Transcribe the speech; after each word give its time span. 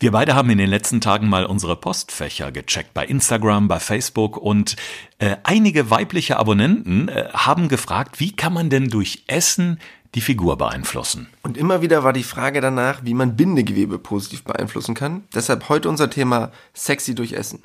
Wir 0.00 0.12
beide 0.12 0.34
haben 0.34 0.48
in 0.48 0.56
den 0.56 0.70
letzten 0.70 1.02
Tagen 1.02 1.28
mal 1.28 1.44
unsere 1.44 1.76
Postfächer 1.76 2.50
gecheckt 2.52 2.94
bei 2.94 3.04
Instagram, 3.04 3.68
bei 3.68 3.78
Facebook 3.78 4.38
und 4.38 4.76
äh, 5.18 5.36
einige 5.42 5.90
weibliche 5.90 6.38
Abonnenten 6.38 7.10
äh, 7.10 7.28
haben 7.34 7.68
gefragt, 7.68 8.18
wie 8.18 8.32
kann 8.34 8.54
man 8.54 8.70
denn 8.70 8.88
durch 8.88 9.24
Essen 9.26 9.78
die 10.14 10.22
Figur 10.22 10.56
beeinflussen? 10.56 11.28
Und 11.42 11.58
immer 11.58 11.82
wieder 11.82 12.02
war 12.02 12.14
die 12.14 12.22
Frage 12.22 12.62
danach, 12.62 13.04
wie 13.04 13.12
man 13.12 13.36
Bindegewebe 13.36 13.98
positiv 13.98 14.42
beeinflussen 14.42 14.94
kann. 14.94 15.24
Deshalb 15.34 15.68
heute 15.68 15.90
unser 15.90 16.08
Thema 16.08 16.50
Sexy 16.72 17.14
durch 17.14 17.34
Essen. 17.34 17.60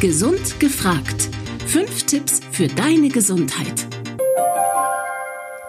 Gesund 0.00 0.58
gefragt. 0.60 1.28
Fünf 1.66 2.04
Tipps 2.04 2.40
für 2.52 2.68
deine 2.68 3.10
Gesundheit. 3.10 3.86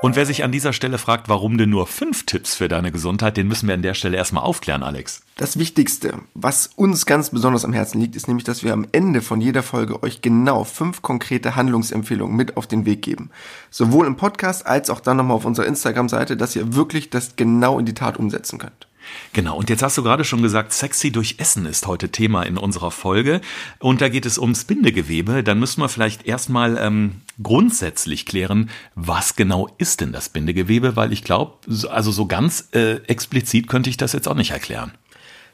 Und 0.02 0.16
wer 0.16 0.26
sich 0.26 0.46
an 0.46 0.54
dieser 0.54 0.72
Stelle 0.72 0.98
fragt, 0.98 1.28
warum 1.28 1.58
denn 1.58 1.70
nur 1.70 1.86
fünf 1.86 2.26
Tipps 2.26 2.56
für 2.56 2.70
deine 2.70 2.90
Gesundheit, 2.90 3.36
den 3.36 3.50
müssen 3.50 3.68
wir 3.68 3.74
an 3.74 3.82
der 3.82 3.94
Stelle 3.94 4.16
erstmal 4.16 4.46
aufklären, 4.46 4.82
Alex. 4.82 5.24
Das 5.36 5.60
Wichtigste, 5.60 6.20
was 6.34 6.68
uns 6.68 7.06
ganz 7.06 7.32
besonders 7.32 7.66
am 7.66 7.74
Herzen 7.74 8.00
liegt, 8.00 8.16
ist 8.16 8.30
nämlich, 8.30 8.46
dass 8.46 8.64
wir 8.64 8.72
am 8.72 8.88
Ende 8.94 9.22
von 9.22 9.42
jeder 9.42 9.62
Folge 9.62 10.02
euch 10.02 10.22
genau 10.22 10.64
fünf 10.64 11.02
konkrete 11.02 11.58
Handlungsempfehlungen 11.58 12.34
mit 12.34 12.56
auf 12.56 12.66
den 12.66 12.86
Weg 12.86 13.02
geben. 13.02 13.30
Sowohl 13.72 14.08
im 14.08 14.16
Podcast 14.16 14.66
als 14.66 14.90
auch 14.90 15.02
dann 15.02 15.18
nochmal 15.18 15.36
auf 15.36 15.46
unserer 15.46 15.66
Instagram-Seite, 15.66 16.38
dass 16.38 16.56
ihr 16.56 16.76
wirklich 16.76 17.10
das 17.10 17.36
genau 17.36 17.78
in 17.78 17.86
die 17.86 17.94
Tat 17.94 18.16
umsetzen 18.16 18.58
könnt. 18.58 18.89
Genau, 19.34 19.58
und 19.58 19.70
jetzt 19.70 19.84
hast 19.84 19.98
du 19.98 20.04
gerade 20.04 20.24
schon 20.24 20.42
gesagt, 20.42 20.74
sexy 20.74 21.12
durch 21.12 21.36
Essen 21.38 21.66
ist 21.66 21.88
heute 21.88 22.10
Thema 22.10 22.44
in 22.44 22.58
unserer 22.58 22.92
Folge. 22.92 23.42
Und 23.80 24.02
da 24.02 24.10
geht 24.10 24.26
es 24.26 24.38
ums 24.38 24.64
Bindegewebe. 24.64 25.44
Dann 25.44 25.60
müssen 25.60 25.82
wir 25.82 25.90
vielleicht 25.90 26.26
erstmal 26.26 26.78
ähm, 26.78 27.22
grundsätzlich 27.42 28.26
klären, 28.26 28.70
was 28.96 29.36
genau 29.36 29.70
ist 29.78 30.02
denn 30.02 30.12
das 30.12 30.30
Bindegewebe? 30.30 30.96
Weil 30.96 31.14
ich 31.14 31.24
glaube, 31.24 31.58
also 31.90 32.12
so 32.12 32.26
ganz 32.26 32.70
äh, 32.74 32.96
explizit 33.08 33.68
könnte 33.68 33.90
ich 33.90 33.98
das 33.98 34.14
jetzt 34.14 34.28
auch 34.28 34.36
nicht 34.36 34.52
erklären. 34.52 34.94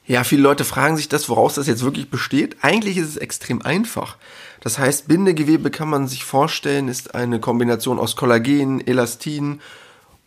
Ja, 0.07 0.23
viele 0.23 0.43
Leute 0.43 0.65
fragen 0.65 0.97
sich 0.97 1.09
das, 1.09 1.29
woraus 1.29 1.55
das 1.55 1.67
jetzt 1.67 1.83
wirklich 1.83 2.09
besteht. 2.09 2.57
Eigentlich 2.61 2.97
ist 2.97 3.09
es 3.09 3.17
extrem 3.17 3.63
einfach. 3.63 4.17
Das 4.61 4.77
heißt, 4.77 5.07
Bindegewebe 5.07 5.71
kann 5.71 5.89
man 5.89 6.07
sich 6.07 6.23
vorstellen, 6.23 6.87
ist 6.87 7.15
eine 7.15 7.39
Kombination 7.39 7.99
aus 7.99 8.15
Kollagen, 8.15 8.85
Elastin, 8.85 9.61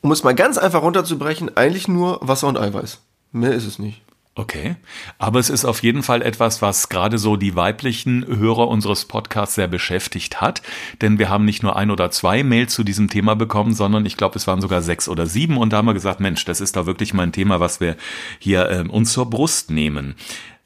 um 0.01 0.13
es 0.13 0.25
mal 0.25 0.35
ganz 0.35 0.59
einfach 0.59 0.83
runterzubrechen, 0.83 1.57
eigentlich 1.57 1.89
nur 1.89 2.19
Wasser 2.23 2.49
und 2.49 2.59
Eiweiß. 2.59 3.01
Mehr 3.33 3.53
ist 3.53 3.67
es 3.67 3.79
nicht. 3.79 4.03
Okay, 4.39 4.77
aber 5.19 5.41
es 5.41 5.51
ist 5.51 5.65
auf 5.65 5.83
jeden 5.83 6.05
Fall 6.05 6.23
etwas, 6.23 6.63
was 6.63 6.89
gerade 6.89 7.19
so 7.19 7.35
die 7.35 7.57
weiblichen 7.57 8.25
Hörer 8.25 8.69
unseres 8.69 9.05
Podcasts 9.05 9.57
sehr 9.57 9.67
beschäftigt 9.67 10.41
hat, 10.41 10.63
denn 11.03 11.19
wir 11.19 11.29
haben 11.29 11.45
nicht 11.45 11.65
nur 11.65 11.75
ein 11.75 11.91
oder 11.91 12.13
zwei 12.13 12.45
Mails 12.45 12.73
zu 12.73 12.85
diesem 12.85 13.11
Thema 13.11 13.35
bekommen, 13.35 13.75
sondern 13.75 14.07
ich 14.07 14.17
glaube, 14.17 14.37
es 14.37 14.47
waren 14.47 14.61
sogar 14.61 14.81
sechs 14.81 15.09
oder 15.09 15.27
sieben 15.27 15.57
und 15.57 15.73
da 15.73 15.79
haben 15.79 15.87
wir 15.87 15.93
gesagt, 15.93 16.21
Mensch, 16.21 16.45
das 16.45 16.61
ist 16.61 16.77
da 16.77 16.87
wirklich 16.87 17.13
mal 17.15 17.25
ein 17.25 17.33
Thema, 17.33 17.59
was 17.59 17.81
wir 17.81 17.97
hier 18.39 18.71
äh, 18.71 18.89
uns 18.89 19.13
zur 19.13 19.29
Brust 19.29 19.73
nehmen. 19.73 20.15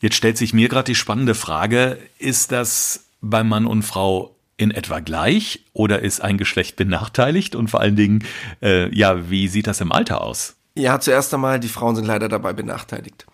Jetzt 0.02 0.16
stellt 0.16 0.36
sich 0.36 0.52
mir 0.52 0.68
gerade 0.68 0.92
die 0.92 0.94
spannende 0.94 1.34
Frage, 1.34 1.96
ist 2.18 2.52
das 2.52 3.06
bei 3.22 3.42
Mann 3.42 3.64
und 3.64 3.84
Frau 3.84 4.36
in 4.58 4.70
etwa 4.70 5.00
gleich 5.00 5.60
oder 5.72 6.00
ist 6.00 6.20
ein 6.20 6.36
Geschlecht 6.36 6.76
benachteiligt 6.76 7.56
und 7.56 7.70
vor 7.70 7.80
allen 7.80 7.96
Dingen, 7.96 8.22
äh, 8.60 8.94
ja, 8.94 9.30
wie 9.30 9.48
sieht 9.48 9.66
das 9.66 9.80
im 9.80 9.92
Alter 9.92 10.20
aus? 10.20 10.56
Ja, 10.74 11.00
zuerst 11.00 11.32
einmal, 11.34 11.60
die 11.60 11.68
Frauen 11.68 11.96
sind 11.96 12.06
leider 12.06 12.28
dabei 12.28 12.52
benachteiligt. 12.52 13.26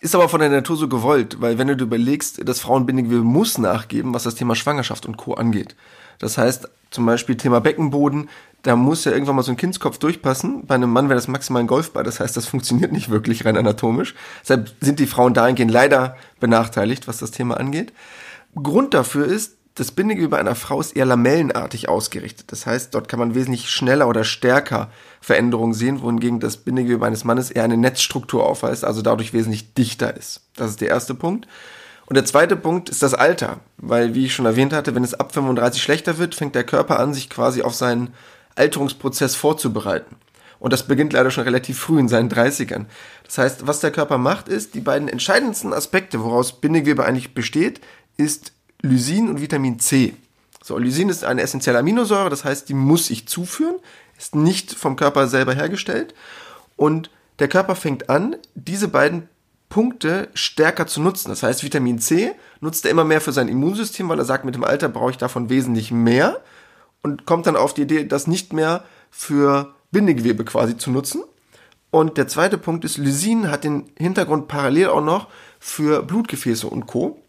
Ist 0.00 0.14
aber 0.14 0.30
von 0.30 0.40
der 0.40 0.48
Natur 0.48 0.76
so 0.76 0.88
gewollt, 0.88 1.42
weil 1.42 1.58
wenn 1.58 1.68
du 1.68 1.76
dir 1.76 1.84
überlegst, 1.84 2.40
das 2.48 2.60
Frauenbindegewebe 2.60 3.22
muss 3.22 3.58
nachgeben, 3.58 4.14
was 4.14 4.22
das 4.22 4.34
Thema 4.34 4.54
Schwangerschaft 4.54 5.04
und 5.04 5.18
Co. 5.18 5.34
angeht. 5.34 5.76
Das 6.18 6.38
heißt, 6.38 6.70
zum 6.90 7.04
Beispiel 7.04 7.36
Thema 7.36 7.60
Beckenboden, 7.60 8.30
da 8.62 8.76
muss 8.76 9.04
ja 9.04 9.12
irgendwann 9.12 9.36
mal 9.36 9.42
so 9.42 9.52
ein 9.52 9.58
Kindskopf 9.58 9.98
durchpassen. 9.98 10.66
Bei 10.66 10.74
einem 10.74 10.90
Mann 10.90 11.08
wäre 11.08 11.18
das 11.18 11.28
maximal 11.28 11.60
ein 11.60 11.66
Golfball, 11.66 12.02
das 12.02 12.18
heißt, 12.18 12.36
das 12.36 12.46
funktioniert 12.46 12.92
nicht 12.92 13.10
wirklich 13.10 13.44
rein 13.44 13.58
anatomisch. 13.58 14.14
Deshalb 14.42 14.72
sind 14.80 15.00
die 15.00 15.06
Frauen 15.06 15.34
dahingehend 15.34 15.70
leider 15.70 16.16
benachteiligt, 16.40 17.06
was 17.06 17.18
das 17.18 17.30
Thema 17.30 17.58
angeht. 17.58 17.92
Grund 18.54 18.94
dafür 18.94 19.26
ist, 19.26 19.56
das 19.80 19.92
Bindegewebe 19.92 20.36
einer 20.36 20.54
Frau 20.54 20.78
ist 20.78 20.94
eher 20.94 21.06
lamellenartig 21.06 21.88
ausgerichtet. 21.88 22.52
Das 22.52 22.66
heißt, 22.66 22.94
dort 22.94 23.08
kann 23.08 23.18
man 23.18 23.34
wesentlich 23.34 23.70
schneller 23.70 24.08
oder 24.08 24.24
stärker 24.24 24.90
Veränderungen 25.22 25.72
sehen, 25.72 26.02
wohingegen 26.02 26.38
das 26.38 26.58
Bindegewebe 26.58 27.06
eines 27.06 27.24
Mannes 27.24 27.50
eher 27.50 27.64
eine 27.64 27.78
Netzstruktur 27.78 28.46
aufweist, 28.46 28.84
also 28.84 29.00
dadurch 29.00 29.32
wesentlich 29.32 29.72
dichter 29.72 30.14
ist. 30.14 30.42
Das 30.54 30.68
ist 30.68 30.82
der 30.82 30.88
erste 30.88 31.14
Punkt. 31.14 31.48
Und 32.04 32.16
der 32.16 32.26
zweite 32.26 32.56
Punkt 32.56 32.90
ist 32.90 33.02
das 33.02 33.14
Alter, 33.14 33.60
weil, 33.78 34.14
wie 34.14 34.26
ich 34.26 34.34
schon 34.34 34.44
erwähnt 34.44 34.74
hatte, 34.74 34.94
wenn 34.94 35.04
es 35.04 35.14
ab 35.14 35.32
35 35.32 35.82
schlechter 35.82 36.18
wird, 36.18 36.34
fängt 36.34 36.54
der 36.54 36.64
Körper 36.64 37.00
an, 37.00 37.14
sich 37.14 37.30
quasi 37.30 37.62
auf 37.62 37.74
seinen 37.74 38.12
Alterungsprozess 38.56 39.34
vorzubereiten. 39.34 40.16
Und 40.58 40.74
das 40.74 40.86
beginnt 40.86 41.14
leider 41.14 41.30
schon 41.30 41.44
relativ 41.44 41.78
früh 41.78 41.98
in 41.98 42.08
seinen 42.08 42.28
30ern. 42.28 42.84
Das 43.24 43.38
heißt, 43.38 43.66
was 43.66 43.80
der 43.80 43.92
Körper 43.92 44.18
macht, 44.18 44.48
ist, 44.48 44.74
die 44.74 44.80
beiden 44.80 45.08
entscheidendsten 45.08 45.72
Aspekte, 45.72 46.22
woraus 46.22 46.60
Bindegewebe 46.60 47.06
eigentlich 47.06 47.32
besteht, 47.32 47.80
ist 48.18 48.52
Lysin 48.82 49.28
und 49.28 49.40
Vitamin 49.40 49.78
C. 49.78 50.14
So, 50.62 50.78
Lysin 50.78 51.08
ist 51.08 51.24
eine 51.24 51.42
essentielle 51.42 51.78
Aminosäure, 51.78 52.30
das 52.30 52.44
heißt, 52.44 52.68
die 52.68 52.74
muss 52.74 53.10
ich 53.10 53.26
zuführen, 53.26 53.76
ist 54.18 54.34
nicht 54.34 54.74
vom 54.74 54.96
Körper 54.96 55.26
selber 55.26 55.54
hergestellt. 55.54 56.14
Und 56.76 57.10
der 57.38 57.48
Körper 57.48 57.74
fängt 57.74 58.10
an, 58.10 58.36
diese 58.54 58.88
beiden 58.88 59.28
Punkte 59.70 60.28
stärker 60.34 60.86
zu 60.86 61.00
nutzen. 61.00 61.28
Das 61.28 61.42
heißt, 61.42 61.62
Vitamin 61.62 61.98
C 61.98 62.32
nutzt 62.60 62.84
er 62.84 62.90
immer 62.90 63.04
mehr 63.04 63.20
für 63.20 63.32
sein 63.32 63.48
Immunsystem, 63.48 64.08
weil 64.08 64.18
er 64.18 64.24
sagt, 64.24 64.44
mit 64.44 64.54
dem 64.54 64.64
Alter 64.64 64.88
brauche 64.88 65.12
ich 65.12 65.16
davon 65.16 65.48
wesentlich 65.48 65.92
mehr 65.92 66.40
und 67.02 67.24
kommt 67.24 67.46
dann 67.46 67.56
auf 67.56 67.72
die 67.72 67.82
Idee, 67.82 68.04
das 68.04 68.26
nicht 68.26 68.52
mehr 68.52 68.84
für 69.10 69.74
Bindegewebe 69.92 70.44
quasi 70.44 70.76
zu 70.76 70.90
nutzen. 70.90 71.22
Und 71.90 72.18
der 72.18 72.28
zweite 72.28 72.58
Punkt 72.58 72.84
ist, 72.84 72.98
Lysin 72.98 73.50
hat 73.50 73.64
den 73.64 73.90
Hintergrund 73.96 74.48
parallel 74.48 74.88
auch 74.88 75.02
noch 75.02 75.28
für 75.58 76.02
Blutgefäße 76.02 76.66
und 76.66 76.86
Co 76.86 77.22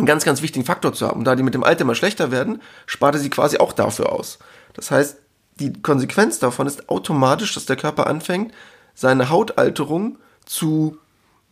einen 0.00 0.06
ganz, 0.06 0.24
ganz 0.24 0.42
wichtigen 0.42 0.64
Faktor 0.64 0.92
zu 0.92 1.06
haben. 1.06 1.24
Da 1.24 1.36
die 1.36 1.42
mit 1.42 1.54
dem 1.54 1.64
Alter 1.64 1.82
immer 1.82 1.94
schlechter 1.94 2.30
werden, 2.30 2.60
spart 2.86 3.14
er 3.14 3.20
sie 3.20 3.30
quasi 3.30 3.58
auch 3.58 3.72
dafür 3.72 4.12
aus. 4.12 4.38
Das 4.74 4.90
heißt, 4.90 5.18
die 5.56 5.72
Konsequenz 5.82 6.38
davon 6.38 6.66
ist 6.66 6.88
automatisch, 6.88 7.54
dass 7.54 7.66
der 7.66 7.76
Körper 7.76 8.06
anfängt, 8.06 8.52
seine 8.94 9.30
Hautalterung 9.30 10.18
zu 10.46 10.98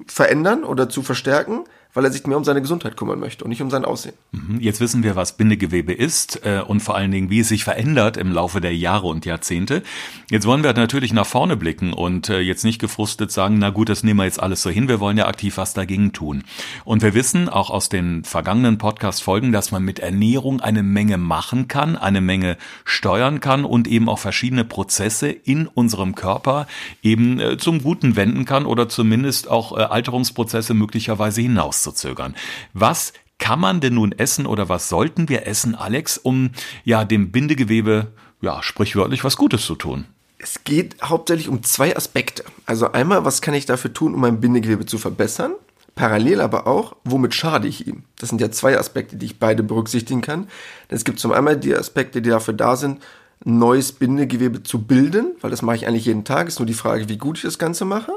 verändern 0.07 0.65
oder 0.65 0.89
zu 0.89 1.03
verstärken, 1.03 1.65
weil 1.95 2.05
er 2.05 2.13
sich 2.13 2.27
mehr 2.27 2.37
um 2.37 2.45
seine 2.45 2.61
Gesundheit 2.61 2.97
kümmern 2.97 3.19
möchte 3.19 3.45
und 3.45 3.51
nicht 3.51 3.63
um 3.63 3.71
sein 3.71 3.85
Aussehen. 3.85 4.15
Mhm. 4.33 4.61
Jetzt 4.61 4.81
wissen 4.81 5.03
wir, 5.03 5.17
was 5.17 5.37
Bindegewebe 5.37 5.93
ist 5.93 6.45
äh, 6.45 6.61
und 6.61 6.81
vor 6.81 6.97
allen 6.97 7.11
Dingen, 7.11 7.31
wie 7.31 7.41
es 7.41 7.49
sich 7.49 7.65
verändert 7.65 8.17
im 8.17 8.31
Laufe 8.31 8.61
der 8.61 8.77
Jahre 8.77 9.07
und 9.07 9.25
Jahrzehnte. 9.25 9.83
Jetzt 10.31 10.47
wollen 10.47 10.63
wir 10.63 10.73
natürlich 10.75 11.13
nach 11.13 11.27
vorne 11.27 11.57
blicken 11.57 11.93
und 11.93 12.29
äh, 12.29 12.41
jetzt 12.41 12.65
nicht 12.65 12.79
gefrustet 12.79 13.33
sagen, 13.33 13.59
na 13.59 13.71
gut, 13.71 13.89
das 13.89 14.03
nehmen 14.03 14.21
wir 14.21 14.25
jetzt 14.25 14.41
alles 14.41 14.63
so 14.63 14.71
hin, 14.71 14.89
wir 14.89 15.01
wollen 15.01 15.17
ja 15.17 15.27
aktiv 15.27 15.57
was 15.57 15.73
dagegen 15.73 16.13
tun. 16.13 16.45
Und 16.85 17.03
wir 17.03 17.15
wissen 17.15 17.49
auch 17.49 17.71
aus 17.71 17.89
den 17.89 18.23
vergangenen 18.23 18.77
Podcast-Folgen, 18.77 19.53
dass 19.53 19.73
man 19.73 19.83
mit 19.83 19.99
Ernährung 19.99 20.61
eine 20.61 20.83
Menge 20.83 21.17
machen 21.17 21.69
kann, 21.69 21.97
eine 21.97 22.21
Menge 22.21 22.59
steuern 22.85 23.41
kann 23.41 23.65
und 23.65 23.89
eben 23.89 24.09
auch 24.09 24.19
verschiedene 24.19 24.65
Prozesse 24.65 25.29
in 25.31 25.67
unserem 25.67 26.15
Körper 26.15 26.67
eben 27.03 27.41
äh, 27.41 27.57
zum 27.57 27.83
Guten 27.83 28.15
wenden 28.15 28.45
kann 28.45 28.67
oder 28.67 28.89
zumindest 28.89 29.49
auch 29.49 29.73
Alterungsprozesse 29.73 30.75
möglicherweise 30.75 31.41
hinaus 31.41 31.78
herauszuzögern. 31.79 32.35
Was 32.75 33.13
kann 33.39 33.61
man 33.61 33.81
denn 33.81 33.95
nun 33.95 34.13
essen 34.13 34.47
oder 34.47 34.69
was 34.69 34.89
sollten 34.89 35.29
wir 35.29 35.47
essen, 35.47 35.75
Alex, 35.75 36.19
um 36.19 36.51
ja 36.85 37.05
dem 37.05 37.31
Bindegewebe 37.31 38.09
ja 38.41 38.63
sprichwörtlich 38.63 39.25
was 39.25 39.37
Gutes 39.37 39.65
zu 39.65 39.77
tun? 39.77 40.07
Es 40.39 40.65
geht 40.65 40.97
hauptsächlich 41.03 41.49
um 41.49 41.63
zwei 41.63 41.97
Aspekte. 41.97 42.45
Also 42.65 42.93
einmal, 42.93 43.25
was 43.25 43.41
kann 43.43 43.55
ich 43.55 43.67
dafür 43.67 43.93
tun, 43.93 44.15
um 44.15 44.21
mein 44.21 44.41
Bindegewebe 44.41 44.87
zu 44.87 44.99
verbessern? 44.99 45.53
Parallel 45.97 46.41
aber 46.41 46.69
auch, 46.69 46.95
womit 47.03 47.35
schade 47.35 47.67
ich 47.67 47.89
ihm? 47.89 48.05
Das 48.21 48.29
sind 48.29 48.41
ja 48.41 48.51
zwei 48.53 48.79
Aspekte, 48.79 49.17
die 49.17 49.27
ich 49.27 49.41
beide 49.41 49.65
berücksichtigen 49.65 50.21
kann. 50.21 50.47
Es 50.89 51.05
gibt 51.05 51.19
zum 51.19 51.33
einen 51.33 51.61
die 51.61 51.75
Aspekte, 51.75 52.23
die 52.23 52.31
dafür 52.31 52.55
da 52.55 52.77
sind, 52.77 53.03
neues 53.45 53.93
Bindegewebe 53.93 54.63
zu 54.63 54.83
bilden, 54.83 55.35
weil 55.41 55.51
das 55.51 55.63
mache 55.63 55.77
ich 55.77 55.87
eigentlich 55.89 56.07
jeden 56.07 56.25
Tag, 56.25 56.47
ist 56.49 56.61
nur 56.61 56.67
die 56.67 56.75
Frage, 56.75 57.09
wie 57.09 57.19
gut 57.19 57.39
ich 57.39 57.43
das 57.43 57.59
Ganze 57.59 57.85
mache. 57.85 58.13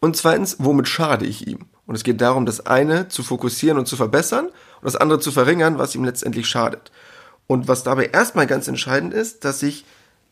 Und 0.00 0.16
zweitens, 0.16 0.56
womit 0.60 0.86
schade 0.86 1.26
ich 1.26 1.46
ihm? 1.46 1.66
Und 1.86 1.94
es 1.94 2.04
geht 2.04 2.20
darum, 2.20 2.46
das 2.46 2.66
eine 2.66 3.08
zu 3.08 3.22
fokussieren 3.22 3.78
und 3.78 3.86
zu 3.86 3.96
verbessern 3.96 4.46
und 4.46 4.84
das 4.84 4.96
andere 4.96 5.20
zu 5.20 5.32
verringern, 5.32 5.78
was 5.78 5.94
ihm 5.94 6.04
letztendlich 6.04 6.46
schadet. 6.46 6.90
Und 7.46 7.68
was 7.68 7.82
dabei 7.82 8.06
erstmal 8.06 8.46
ganz 8.46 8.68
entscheidend 8.68 9.12
ist, 9.12 9.44
dass 9.44 9.62
ich 9.62 9.84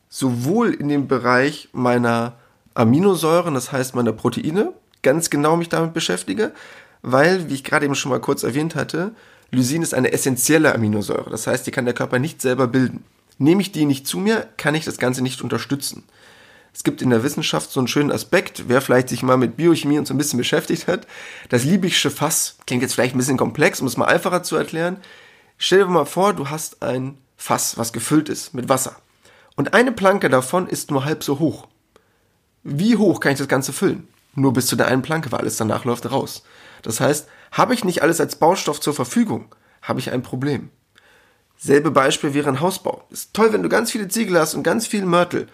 sowohl 0.09 0.73
in 0.73 0.89
dem 0.89 1.07
Bereich 1.07 1.69
meiner 1.73 2.33
Aminosäuren, 2.73 3.53
das 3.53 3.71
heißt 3.71 3.95
meiner 3.95 4.13
Proteine, 4.13 4.73
ganz 5.03 5.29
genau 5.29 5.55
mich 5.55 5.69
damit 5.69 5.93
beschäftige, 5.93 6.53
weil, 7.01 7.49
wie 7.49 7.53
ich 7.53 7.63
gerade 7.63 7.85
eben 7.85 7.95
schon 7.95 8.11
mal 8.11 8.21
kurz 8.21 8.43
erwähnt 8.43 8.75
hatte, 8.75 9.11
Lysin 9.51 9.83
ist 9.83 9.93
eine 9.93 10.11
essentielle 10.11 10.73
Aminosäure. 10.73 11.29
Das 11.29 11.45
heißt, 11.45 11.67
die 11.67 11.71
kann 11.71 11.85
der 11.85 11.93
Körper 11.93 12.17
nicht 12.17 12.41
selber 12.41 12.67
bilden. 12.67 13.03
Nehme 13.37 13.61
ich 13.61 13.71
die 13.71 13.85
nicht 13.85 14.07
zu 14.07 14.17
mir, 14.17 14.47
kann 14.57 14.73
ich 14.73 14.85
das 14.85 14.97
Ganze 14.97 15.21
nicht 15.21 15.41
unterstützen. 15.41 16.03
Es 16.73 16.83
gibt 16.83 17.01
in 17.01 17.11
der 17.11 17.23
Wissenschaft 17.23 17.71
so 17.71 17.79
einen 17.79 17.87
schönen 17.87 18.11
Aspekt, 18.11 18.63
wer 18.67 18.81
vielleicht 18.81 19.09
sich 19.09 19.21
mal 19.21 19.37
mit 19.37 19.55
Biochemie 19.55 19.99
und 19.99 20.07
so 20.07 20.13
ein 20.13 20.17
bisschen 20.17 20.37
beschäftigt 20.37 20.87
hat. 20.87 21.05
Das 21.49 21.63
Liebigsche 21.63 22.09
Fass 22.09 22.57
klingt 22.65 22.81
jetzt 22.81 22.95
vielleicht 22.95 23.15
ein 23.15 23.19
bisschen 23.19 23.37
komplex, 23.37 23.79
um 23.79 23.87
es 23.87 23.95
mal 23.95 24.05
einfacher 24.05 24.41
zu 24.41 24.55
erklären. 24.55 24.97
Stell 25.57 25.79
dir 25.79 25.85
mal 25.85 26.05
vor, 26.05 26.33
du 26.33 26.49
hast 26.49 26.81
ein 26.81 27.17
Fass, 27.37 27.77
was 27.77 27.93
gefüllt 27.93 28.27
ist 28.27 28.53
mit 28.53 28.69
Wasser. 28.69 28.95
Und 29.55 29.75
eine 29.75 29.91
Planke 29.91 30.29
davon 30.29 30.67
ist 30.67 30.89
nur 30.89 31.05
halb 31.05 31.23
so 31.23 31.37
hoch. 31.37 31.67
Wie 32.63 32.97
hoch 32.97 33.19
kann 33.19 33.33
ich 33.33 33.37
das 33.37 33.47
Ganze 33.47 33.71
füllen? 33.71 34.07
Nur 34.35 34.53
bis 34.53 34.65
zu 34.65 34.75
der 34.75 34.87
einen 34.87 35.03
Planke, 35.03 35.31
weil 35.31 35.41
alles 35.41 35.57
danach 35.57 35.85
läuft 35.85 36.09
raus. 36.09 36.43
Das 36.81 36.99
heißt, 36.99 37.27
habe 37.51 37.75
ich 37.75 37.85
nicht 37.85 38.01
alles 38.01 38.19
als 38.19 38.37
Baustoff 38.37 38.81
zur 38.81 38.95
Verfügung, 38.95 39.53
habe 39.83 39.99
ich 39.99 40.11
ein 40.11 40.23
Problem. 40.23 40.69
Selbe 41.55 41.91
Beispiel 41.91 42.33
wäre 42.33 42.49
ein 42.49 42.61
Hausbau. 42.61 43.05
Ist 43.11 43.33
toll, 43.33 43.53
wenn 43.53 43.63
du 43.63 43.69
ganz 43.69 43.91
viele 43.91 44.07
Ziegel 44.07 44.39
hast 44.39 44.55
und 44.55 44.63
ganz 44.63 44.87
viel 44.87 45.05
Mörtel. 45.05 45.47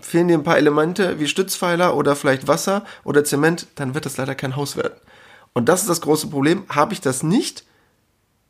Fehlen 0.00 0.28
dir 0.28 0.38
ein 0.38 0.44
paar 0.44 0.58
Elemente 0.58 1.18
wie 1.18 1.26
Stützpfeiler 1.26 1.96
oder 1.96 2.16
vielleicht 2.16 2.48
Wasser 2.48 2.84
oder 3.04 3.24
Zement, 3.24 3.66
dann 3.76 3.94
wird 3.94 4.06
das 4.06 4.16
leider 4.16 4.34
kein 4.34 4.56
Haus 4.56 4.76
werden. 4.76 4.94
Und 5.52 5.68
das 5.68 5.82
ist 5.82 5.88
das 5.88 6.00
große 6.00 6.28
Problem. 6.28 6.64
Habe 6.68 6.92
ich 6.92 7.00
das 7.00 7.22
nicht, 7.22 7.64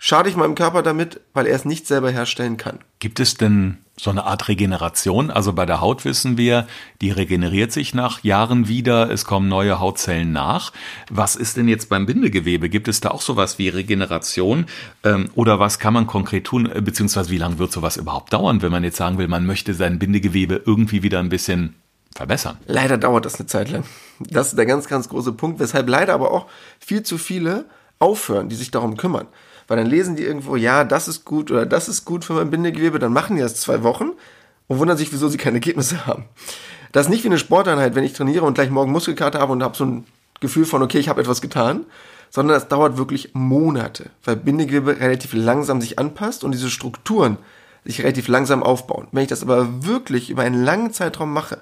schade 0.01 0.31
ich 0.31 0.35
meinem 0.35 0.57
Körper 0.57 0.83
damit, 0.83 1.21
weil 1.35 1.47
er 1.47 1.55
es 1.55 1.65
nicht 1.65 1.87
selber 1.87 2.11
herstellen 2.11 2.57
kann. 2.57 2.81
Gibt 2.99 3.21
es 3.21 3.35
denn 3.35 3.77
so 3.97 4.11
eine 4.11 4.25
Art 4.25 4.49
Regeneration? 4.49 5.31
Also 5.31 5.53
bei 5.53 5.67
der 5.67 5.83
Haut 5.83 6.07
wissen 6.07 6.39
wir, 6.39 6.67
die 7.03 7.11
regeneriert 7.11 7.71
sich 7.71 7.95
nach 7.95 8.25
Jahren 8.25 8.67
wieder, 8.67 9.11
es 9.11 9.27
kommen 9.27 9.49
neue 9.49 9.79
Hautzellen 9.79 10.33
nach. 10.33 10.73
Was 11.11 11.37
ist 11.37 11.59
denn 11.59 11.69
jetzt 11.69 11.91
beim 11.91 12.07
Bindegewebe? 12.07 12.71
Gibt 12.71 12.89
es 12.89 13.01
da 13.01 13.11
auch 13.11 13.21
sowas 13.21 13.59
wie 13.59 13.69
Regeneration? 13.69 14.67
Ähm, 15.05 15.29
oder 15.35 15.61
was 15.61 15.79
kann 15.79 15.93
man 15.93 16.07
konkret 16.07 16.45
tun? 16.45 16.67
Äh, 16.67 16.81
beziehungsweise 16.81 17.31
wie 17.31 17.39
lange 17.39 17.59
wird 17.59 17.71
sowas 17.71 17.99
überhaupt 17.99 18.33
dauern, 18.33 18.63
wenn 18.63 18.73
man 18.73 18.83
jetzt 18.83 18.97
sagen 18.97 19.19
will, 19.19 19.29
man 19.29 19.45
möchte 19.45 19.75
sein 19.75 19.99
Bindegewebe 19.99 20.63
irgendwie 20.65 21.03
wieder 21.03 21.21
ein 21.21 21.29
bisschen 21.29 21.75
verbessern? 22.17 22.57
Leider 22.67 22.97
dauert 22.97 23.27
das 23.27 23.39
eine 23.39 23.47
Zeit 23.47 23.71
lang. 23.71 23.85
Das 24.19 24.49
ist 24.49 24.57
der 24.57 24.67
ganz, 24.67 24.89
ganz 24.89 25.11
große 25.11 25.33
Punkt, 25.33 25.61
weshalb 25.61 25.89
leider 25.91 26.15
aber 26.15 26.33
auch 26.33 26.47
viel 26.79 27.03
zu 27.03 27.19
viele 27.19 27.67
aufhören, 27.99 28.49
die 28.49 28.57
sich 28.57 28.71
darum 28.71 28.97
kümmern. 28.97 29.27
Weil 29.71 29.77
dann 29.77 29.87
lesen 29.87 30.17
die 30.17 30.25
irgendwo, 30.25 30.57
ja, 30.57 30.83
das 30.83 31.07
ist 31.07 31.25
gut 31.25 31.53
oder 31.53 31.65
das 31.65 31.89
ist 31.89 32.05
gut 32.05 32.25
für 32.25 32.33
mein 32.33 32.51
Bindegewebe, 32.51 32.99
dann 32.99 33.13
machen 33.13 33.37
die 33.37 33.43
das 33.43 33.55
zwei 33.55 33.85
Wochen 33.85 34.11
und 34.67 34.79
wundern 34.81 34.97
sich, 34.97 35.13
wieso 35.13 35.29
sie 35.29 35.39
keine 35.39 35.59
Ergebnisse 35.59 36.07
haben. 36.07 36.25
Das 36.91 37.07
ist 37.07 37.11
nicht 37.11 37.23
wie 37.23 37.29
eine 37.29 37.39
Sporteinheit, 37.39 37.95
wenn 37.95 38.03
ich 38.03 38.13
trainiere 38.13 38.45
und 38.45 38.55
gleich 38.55 38.69
morgen 38.69 38.91
Muskelkater 38.91 39.39
habe 39.39 39.53
und 39.53 39.63
habe 39.63 39.77
so 39.77 39.85
ein 39.85 40.07
Gefühl 40.41 40.65
von, 40.65 40.83
okay, 40.83 40.99
ich 40.99 41.09
habe 41.09 41.21
etwas 41.21 41.41
getan, 41.41 41.87
sondern 42.31 42.57
das 42.57 42.67
dauert 42.67 42.97
wirklich 42.97 43.31
Monate, 43.33 44.11
weil 44.25 44.35
Bindegewebe 44.35 44.99
relativ 44.99 45.35
langsam 45.35 45.81
sich 45.81 46.01
anpasst 46.01 46.43
und 46.43 46.51
diese 46.51 46.69
Strukturen 46.69 47.37
sich 47.85 48.03
relativ 48.03 48.27
langsam 48.27 48.65
aufbauen. 48.65 49.07
Wenn 49.13 49.23
ich 49.23 49.29
das 49.29 49.45
aber 49.45 49.85
wirklich 49.87 50.31
über 50.31 50.43
einen 50.43 50.65
langen 50.65 50.93
Zeitraum 50.93 51.33
mache, 51.33 51.61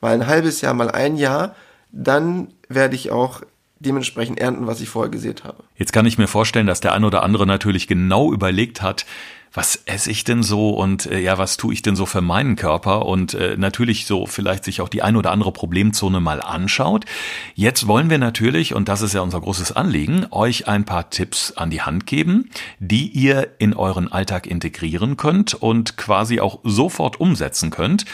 mal 0.00 0.14
ein 0.14 0.28
halbes 0.28 0.60
Jahr, 0.60 0.74
mal 0.74 0.92
ein 0.92 1.16
Jahr, 1.16 1.56
dann 1.90 2.54
werde 2.68 2.94
ich 2.94 3.10
auch 3.10 3.42
dementsprechend 3.80 4.40
ernten, 4.40 4.66
was 4.66 4.80
ich 4.80 4.88
vorher 4.88 5.10
gesät 5.10 5.44
habe. 5.44 5.64
Jetzt 5.76 5.92
kann 5.92 6.06
ich 6.06 6.18
mir 6.18 6.26
vorstellen, 6.26 6.66
dass 6.66 6.80
der 6.80 6.94
ein 6.94 7.04
oder 7.04 7.22
andere 7.22 7.46
natürlich 7.46 7.86
genau 7.86 8.32
überlegt 8.32 8.82
hat, 8.82 9.06
was 9.52 9.82
esse 9.86 10.10
ich 10.10 10.24
denn 10.24 10.42
so 10.42 10.70
und 10.70 11.06
äh, 11.06 11.20
ja, 11.20 11.38
was 11.38 11.56
tue 11.56 11.72
ich 11.72 11.82
denn 11.82 11.96
so 11.96 12.06
für 12.06 12.20
meinen 12.20 12.56
Körper 12.56 13.06
und 13.06 13.34
äh, 13.34 13.56
natürlich 13.56 14.06
so 14.06 14.26
vielleicht 14.26 14.64
sich 14.64 14.80
auch 14.80 14.88
die 14.88 15.02
ein 15.02 15.16
oder 15.16 15.30
andere 15.30 15.52
Problemzone 15.52 16.20
mal 16.20 16.40
anschaut. 16.40 17.06
Jetzt 17.54 17.86
wollen 17.86 18.10
wir 18.10 18.18
natürlich, 18.18 18.74
und 18.74 18.88
das 18.88 19.02
ist 19.02 19.14
ja 19.14 19.20
unser 19.20 19.40
großes 19.40 19.72
Anliegen, 19.72 20.26
euch 20.30 20.68
ein 20.68 20.84
paar 20.84 21.10
Tipps 21.10 21.52
an 21.52 21.70
die 21.70 21.82
Hand 21.82 22.06
geben, 22.06 22.50
die 22.78 23.08
ihr 23.08 23.48
in 23.58 23.74
euren 23.74 24.12
Alltag 24.12 24.46
integrieren 24.46 25.16
könnt 25.16 25.54
und 25.54 25.96
quasi 25.96 26.40
auch 26.40 26.60
sofort 26.62 27.18
umsetzen 27.18 27.70
könnt. 27.70 28.04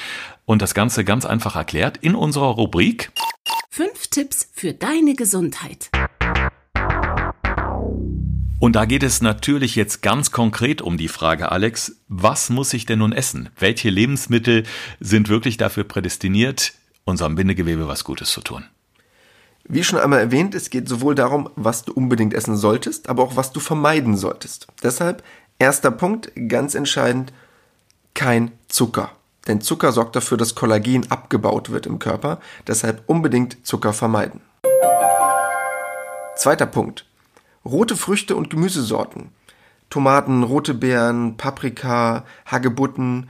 Und 0.46 0.61
das 0.61 0.75
Ganze 0.75 1.05
ganz 1.05 1.25
einfach 1.25 1.56
erklärt 1.56 1.96
in 1.96 2.14
unserer 2.14 2.49
Rubrik 2.49 3.11
Tipps 4.14 4.46
für 4.52 4.72
deine 4.72 5.16
Gesundheit. 5.16 5.90
Und 8.61 8.76
da 8.76 8.84
geht 8.84 9.02
es 9.02 9.22
natürlich 9.22 9.75
jetzt 9.75 10.02
ganz 10.02 10.31
konkret 10.31 10.81
um 10.82 10.96
die 10.96 11.08
Frage, 11.08 11.50
Alex, 11.50 11.96
was 12.06 12.49
muss 12.49 12.72
ich 12.75 12.87
denn 12.87 13.00
nun 13.00 13.11
essen? 13.11 13.49
Welche 13.58 13.90
Lebensmittel 13.90 14.62
sind 15.00 15.28
wirklich 15.28 15.56
dafür 15.56 15.82
prädestiniert, 15.82 16.75
unserem 17.05 17.34
Bindegewebe 17.34 17.88
was 17.88 18.05
Gutes 18.05 18.31
zu 18.31 18.40
tun? 18.40 18.64
Wie 19.64 19.82
schon 19.82 19.99
einmal 19.99 20.20
erwähnt, 20.20 20.55
es 20.55 20.70
geht 20.70 20.88
sowohl 20.88 21.16
darum, 21.16 21.50
was 21.56 21.82
du 21.82 21.93
unbedingt 21.93 22.34
essen 22.34 22.56
solltest, 22.56 23.08
aber 23.08 23.25
auch 23.25 23.34
was 23.34 23.50
du 23.50 23.58
vermeiden 23.58 24.16
solltest. 24.16 24.69
Deshalb, 24.84 25.25
erster 25.58 25.90
Punkt, 25.90 26.31
ganz 26.46 26.76
entscheidend, 26.76 27.32
kein 28.14 28.52
Zucker. 28.69 29.11
Denn 29.46 29.61
Zucker 29.61 29.93
sorgt 29.93 30.17
dafür, 30.17 30.38
dass 30.38 30.55
Kollagen 30.55 31.11
abgebaut 31.11 31.70
wird 31.70 31.87
im 31.87 31.99
Körper. 31.99 32.41
Deshalb 32.67 33.02
unbedingt 33.06 33.67
Zucker 33.67 33.93
vermeiden. 33.93 34.41
Zweiter 36.37 36.67
Punkt. 36.67 37.06
Rote 37.64 37.96
Früchte 37.96 38.37
und 38.37 38.50
Gemüsesorten. 38.50 39.31
Tomaten, 39.91 40.43
rote 40.43 40.75
Beeren, 40.75 41.37
Paprika, 41.37 42.25
Hagebutten. 42.46 43.29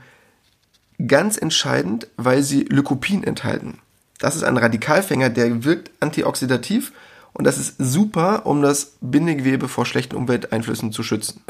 Ganz 1.05 1.37
entscheidend, 1.37 2.07
weil 2.17 2.43
sie 2.43 2.63
Lycopin 2.63 3.23
enthalten. 3.23 3.79
Das 4.19 4.35
ist 4.35 4.43
ein 4.43 4.57
Radikalfänger, 4.57 5.29
der 5.29 5.65
wirkt 5.65 5.91
antioxidativ 5.99 6.93
und 7.33 7.43
das 7.43 7.57
ist 7.57 7.75
super, 7.77 8.45
um 8.45 8.61
das 8.61 8.93
Bindegewebe 9.01 9.67
vor 9.67 9.85
schlechten 9.85 10.15
Umwelteinflüssen 10.15 10.93
zu 10.93 11.03
schützen. 11.03 11.43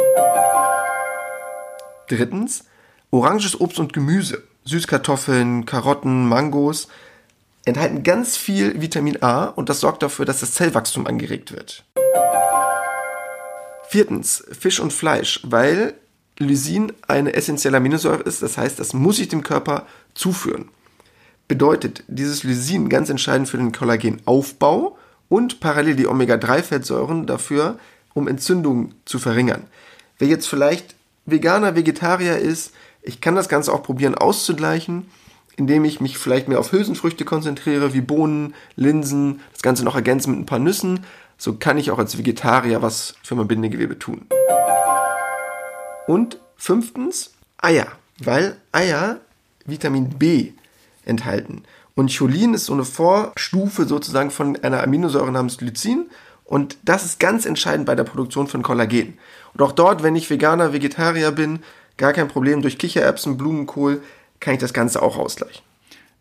Drittens, 2.08 2.66
oranges 3.12 3.60
Obst 3.60 3.80
und 3.80 3.94
Gemüse. 3.94 4.44
Süßkartoffeln, 4.66 5.66
Karotten, 5.66 6.28
Mangos 6.28 6.88
enthalten 7.66 8.04
ganz 8.04 8.38
viel 8.38 8.82
Vitamin 8.82 9.22
A 9.22 9.46
und 9.46 9.70
das 9.70 9.80
sorgt 9.80 10.04
dafür, 10.04 10.26
dass 10.26 10.40
das 10.40 10.54
Zellwachstum 10.54 11.08
angeregt 11.08 11.52
wird. 11.52 11.84
Viertens, 13.90 14.44
Fisch 14.52 14.80
und 14.80 14.94
Fleisch, 14.94 15.40
weil 15.44 15.94
Lysin 16.38 16.92
eine 17.08 17.34
essentielle 17.34 17.78
Aminosäure 17.78 18.24
ist, 18.24 18.42
das 18.42 18.58
heißt, 18.58 18.80
das 18.80 18.94
muss 18.94 19.20
ich 19.20 19.30
dem 19.30 19.44
Körper 19.44 19.86
zuführen. 20.14 20.70
Bedeutet 21.48 22.04
dieses 22.08 22.44
Lysin 22.44 22.90
ganz 22.90 23.10
entscheidend 23.10 23.48
für 23.48 23.58
den 23.58 23.72
Kollagenaufbau 23.72 24.98
und 25.30 25.60
parallel 25.60 25.96
die 25.96 26.08
Omega-3-Fettsäuren 26.08 27.26
dafür, 27.26 27.80
um 28.14 28.28
Entzündungen 28.28 28.96
zu 29.06 29.20
verringern. 29.20 29.68
Wer 30.18 30.28
jetzt 30.28 30.48
vielleicht 30.48 30.96
Veganer, 31.26 31.76
Vegetarier 31.76 32.38
ist, 32.38 32.74
ich 33.06 33.22
kann 33.22 33.36
das 33.36 33.50
Ganze 33.50 33.72
auch 33.72 33.84
probieren 33.84 34.16
auszugleichen, 34.16 35.10
indem 35.56 35.86
ich 35.86 36.02
mich 36.02 36.18
vielleicht 36.18 36.48
mehr 36.48 36.60
auf 36.60 36.72
Hülsenfrüchte 36.72 37.24
konzentriere, 37.24 37.94
wie 37.94 38.02
Bohnen, 38.02 38.56
Linsen, 38.76 39.42
das 39.54 39.62
Ganze 39.62 39.86
noch 39.86 39.96
ergänzen 39.96 40.32
mit 40.32 40.40
ein 40.42 40.46
paar 40.46 40.60
Nüssen. 40.60 41.06
So 41.38 41.54
kann 41.54 41.78
ich 41.78 41.92
auch 41.92 42.00
als 42.00 42.18
Vegetarier 42.18 42.82
was 42.82 43.16
für 43.24 43.36
mein 43.36 43.48
Bindegewebe 43.48 44.00
tun. 44.00 44.26
Und 46.08 46.40
fünftens, 46.58 47.32
Eier, 47.58 47.88
weil 48.20 48.58
Eier 48.72 49.20
Vitamin 49.66 50.10
B 50.10 50.52
enthalten. 51.06 51.64
Und 51.96 52.16
Cholin 52.16 52.54
ist 52.54 52.66
so 52.66 52.74
eine 52.74 52.84
Vorstufe 52.84 53.86
sozusagen 53.86 54.32
von 54.32 54.58
einer 54.58 54.84
Aminosäure 54.84 55.32
namens 55.32 55.58
Glycin. 55.58 56.08
Und 56.44 56.78
das 56.84 57.06
ist 57.06 57.20
ganz 57.20 57.46
entscheidend 57.46 57.86
bei 57.86 57.96
der 57.96 58.04
Produktion 58.04 58.48
von 58.48 58.62
Kollagen. 58.62 59.18
Und 59.54 59.62
auch 59.62 59.72
dort, 59.72 60.04
wenn 60.04 60.16
ich 60.16 60.30
Veganer, 60.30 60.74
Vegetarier 60.74 61.32
bin, 61.32 61.60
Gar 61.98 62.14
kein 62.14 62.28
Problem. 62.28 62.62
Durch 62.62 62.78
Kichererbsen, 62.78 63.38
Blumenkohl 63.38 64.02
kann 64.40 64.54
ich 64.54 64.60
das 64.60 64.74
Ganze 64.74 65.02
auch 65.02 65.18
ausgleichen. 65.18 65.62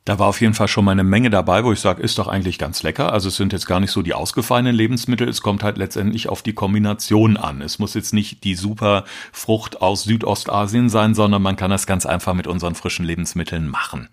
Da 0.06 0.18
war 0.18 0.26
auf 0.26 0.42
jeden 0.42 0.52
Fall 0.52 0.68
schon 0.68 0.84
mal 0.84 0.90
eine 0.92 1.02
Menge 1.02 1.30
dabei, 1.30 1.64
wo 1.64 1.72
ich 1.72 1.80
sage, 1.80 2.02
ist 2.02 2.18
doch 2.18 2.28
eigentlich 2.28 2.58
ganz 2.58 2.82
lecker. 2.82 3.10
Also 3.10 3.28
es 3.28 3.36
sind 3.36 3.54
jetzt 3.54 3.64
gar 3.64 3.80
nicht 3.80 3.90
so 3.90 4.02
die 4.02 4.12
ausgefallenen 4.12 4.74
Lebensmittel, 4.74 5.26
es 5.26 5.40
kommt 5.40 5.62
halt 5.62 5.78
letztendlich 5.78 6.28
auf 6.28 6.42
die 6.42 6.52
Kombination 6.52 7.38
an. 7.38 7.62
Es 7.62 7.78
muss 7.78 7.94
jetzt 7.94 8.12
nicht 8.12 8.44
die 8.44 8.54
super 8.54 9.04
Frucht 9.32 9.80
aus 9.80 10.02
Südostasien 10.02 10.90
sein, 10.90 11.14
sondern 11.14 11.40
man 11.40 11.56
kann 11.56 11.70
das 11.70 11.86
ganz 11.86 12.04
einfach 12.04 12.34
mit 12.34 12.46
unseren 12.46 12.74
frischen 12.74 13.06
Lebensmitteln 13.06 13.66
machen. 13.66 14.10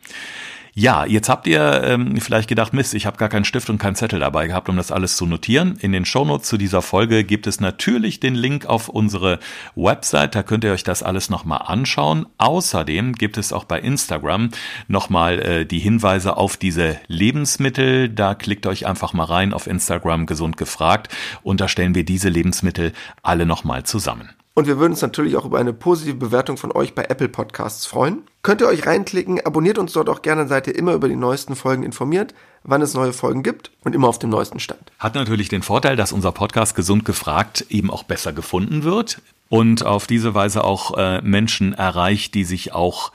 Ja, 0.74 1.06
jetzt 1.06 1.28
habt 1.28 1.48
ihr 1.48 1.84
ähm, 1.84 2.16
vielleicht 2.22 2.48
gedacht, 2.48 2.72
Mist, 2.72 2.94
ich 2.94 3.06
habe 3.06 3.18
gar 3.18 3.28
keinen 3.28 3.44
Stift 3.44 3.70
und 3.70 3.78
keinen 3.78 3.96
Zettel 3.96 4.22
dabei 4.22 4.48
gehabt, 4.48 4.70
um 4.70 4.78
das 4.78 4.90
alles 4.90 5.18
zu 5.18 5.26
notieren. 5.26 5.76
In 5.82 5.92
den 5.92 6.06
Shownotes 6.06 6.48
zu 6.48 6.58
dieser 6.58 6.82
Folge 6.82 7.26
gibt 7.26 7.46
es 7.46 7.60
natürlich 7.60 8.22
den 8.22 8.36
Link 8.36 8.66
auf 8.66 8.88
unsere 8.88 9.40
Website, 9.76 10.34
da 10.34 10.44
könnt 10.44 10.64
ihr 10.64 10.72
euch 10.72 10.86
das 10.86 11.04
alles 11.04 11.30
nochmal 11.30 11.64
anschauen. 11.66 12.26
Außerdem 12.38 13.14
gibt 13.14 13.38
es 13.38 13.52
auch 13.52 13.66
bei 13.66 13.82
Instagram 13.82 14.52
nochmal 14.88 15.40
äh, 15.40 15.66
die 15.66 15.80
Hinweise 15.80 16.38
auf 16.38 16.56
diese 16.56 16.98
Lebensmittel. 17.08 18.08
Da 18.08 18.34
klickt 18.34 18.66
euch 18.66 18.88
einfach 18.88 19.12
mal 19.12 19.26
rein 19.26 19.52
auf 19.52 19.68
Instagram 19.68 20.26
gesund 20.26 20.56
gefragt 20.56 21.14
und 21.44 21.60
da 21.60 21.68
stellen 21.68 21.96
wir 21.96 22.06
diese 22.06 22.30
Lebensmittel 22.30 22.94
alle 23.24 23.46
nochmal 23.46 23.84
zusammen. 23.84 24.30
Und 24.54 24.68
wir 24.68 24.78
würden 24.80 24.92
uns 24.92 25.02
natürlich 25.02 25.38
auch 25.38 25.46
über 25.46 25.60
eine 25.60 25.72
positive 25.72 26.18
Bewertung 26.18 26.58
von 26.58 26.74
euch 26.74 26.94
bei 26.94 27.06
Apple 27.06 27.30
Podcasts 27.30 27.86
freuen. 27.86 28.24
Könnt 28.44 28.60
ihr 28.60 28.68
euch 28.68 28.86
reinklicken, 28.86 29.40
abonniert 29.46 29.78
uns 29.78 29.94
dort 29.94 30.10
auch 30.10 30.22
gerne, 30.22 30.48
seid 30.48 30.68
ihr 30.68 30.76
immer 30.76 30.94
über 30.94 31.08
die 31.08 31.16
neuesten 31.16 31.56
Folgen 31.56 31.84
informiert, 31.84 32.34
wann 32.64 32.82
es 32.82 32.94
neue 32.94 33.14
Folgen 33.14 33.44
gibt 33.44 33.72
und 33.84 33.96
immer 33.96 34.10
auf 34.10 34.20
dem 34.20 34.30
neuesten 34.30 34.60
Stand. 34.60 34.92
Hat 35.00 35.16
natürlich 35.16 35.48
den 35.48 35.64
Vorteil, 35.64 35.96
dass 35.96 36.12
unser 36.12 36.34
Podcast 36.34 36.76
Gesund 36.76 37.06
gefragt 37.06 37.66
eben 37.70 37.90
auch 37.90 38.04
besser 38.04 38.34
gefunden 38.34 38.84
wird 38.84 39.22
und 39.48 39.86
auf 39.86 40.06
diese 40.06 40.34
Weise 40.34 40.66
auch 40.66 40.98
äh, 40.98 41.22
Menschen 41.22 41.74
erreicht, 41.74 42.34
die 42.34 42.44
sich 42.44 42.74
auch 42.74 43.12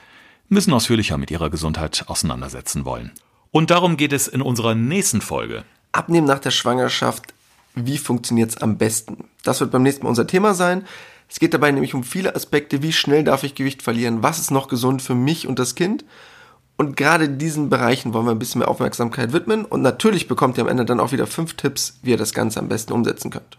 ein 0.50 0.54
bisschen 0.54 0.72
ausführlicher 0.72 1.18
mit 1.18 1.30
ihrer 1.30 1.50
Gesundheit 1.50 2.04
auseinandersetzen 2.06 2.86
wollen. 2.86 3.12
Und 3.50 3.70
darum 3.70 3.98
geht 3.98 4.12
es 4.12 4.26
in 4.26 4.40
unserer 4.40 4.74
nächsten 4.74 5.20
Folge. 5.20 5.64
Abnehmen 5.92 6.26
nach 6.26 6.38
der 6.38 6.50
Schwangerschaft, 6.50 7.34
wie 7.74 7.98
funktioniert 7.98 8.50
es 8.50 8.56
am 8.58 8.78
besten? 8.78 9.24
Das 9.44 9.60
wird 9.60 9.70
beim 9.70 9.82
nächsten 9.82 10.04
Mal 10.04 10.10
unser 10.10 10.26
Thema 10.26 10.54
sein. 10.54 10.86
Es 11.28 11.38
geht 11.38 11.54
dabei 11.54 11.70
nämlich 11.72 11.94
um 11.94 12.04
viele 12.04 12.34
Aspekte, 12.34 12.82
wie 12.82 12.92
schnell 12.92 13.24
darf 13.24 13.42
ich 13.42 13.54
Gewicht 13.54 13.82
verlieren, 13.82 14.22
was 14.22 14.38
ist 14.38 14.50
noch 14.50 14.68
gesund 14.68 15.02
für 15.02 15.14
mich 15.14 15.46
und 15.48 15.58
das 15.58 15.74
Kind 15.74 16.04
Und 16.76 16.96
gerade 16.96 17.28
diesen 17.28 17.70
Bereichen 17.70 18.12
wollen 18.12 18.26
wir 18.26 18.32
ein 18.32 18.38
bisschen 18.38 18.58
mehr 18.58 18.68
Aufmerksamkeit 18.68 19.32
widmen. 19.32 19.64
Und 19.64 19.82
natürlich 19.82 20.28
bekommt 20.28 20.58
ihr 20.58 20.62
am 20.62 20.68
Ende 20.68 20.84
dann 20.84 21.00
auch 21.00 21.12
wieder 21.12 21.26
fünf 21.26 21.54
Tipps, 21.54 21.98
wie 22.02 22.10
ihr 22.10 22.18
das 22.18 22.34
Ganze 22.34 22.60
am 22.60 22.68
besten 22.68 22.92
umsetzen 22.92 23.30
könnt. 23.30 23.58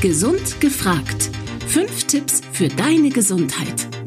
Gesund 0.00 0.60
gefragt. 0.60 1.30
Fünf 1.66 2.04
Tipps 2.04 2.40
für 2.52 2.68
deine 2.68 3.10
Gesundheit. 3.10 3.97